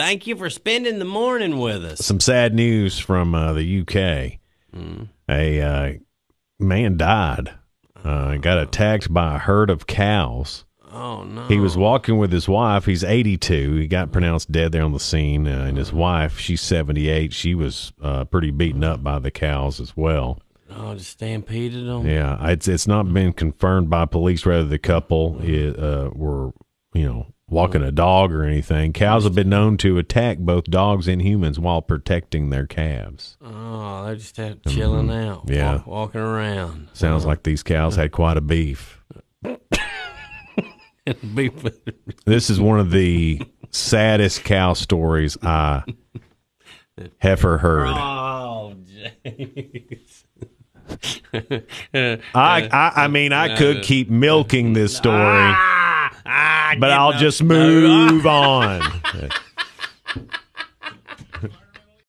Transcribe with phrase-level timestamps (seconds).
[0.00, 1.98] Thank you for spending the morning with us.
[1.98, 4.40] Some sad news from uh, the UK.
[4.74, 5.08] Mm.
[5.28, 5.92] A uh,
[6.58, 7.52] man died.
[8.02, 10.64] Uh, got attacked by a herd of cows.
[10.90, 11.42] Oh no.
[11.48, 12.86] He was walking with his wife.
[12.86, 13.76] He's 82.
[13.76, 15.46] He got pronounced dead there on the scene.
[15.46, 17.34] Uh, and his wife, she's 78.
[17.34, 20.40] She was uh, pretty beaten up by the cows as well.
[20.70, 22.08] Oh, just stampeded them.
[22.08, 26.52] Yeah, it's it's not been confirmed by police whether the couple uh, were
[27.50, 28.92] walking a dog or anything.
[28.92, 33.36] Cows have been known to attack both dogs and humans while protecting their calves.
[33.44, 35.46] Oh, they're just out chilling out.
[35.46, 35.52] Mm-hmm.
[35.52, 35.74] Yeah.
[35.76, 36.88] walk- walking around.
[36.94, 39.02] Sounds like these cows had quite a beef.
[41.34, 41.52] Beef.
[42.24, 45.82] This is one of the saddest cow stories I
[47.18, 47.88] have ever heard.
[47.88, 48.74] oh,
[49.24, 50.24] jeez.
[52.34, 55.69] I, I I mean I could keep milking this story, Ah,
[56.80, 58.82] but I'll just move on.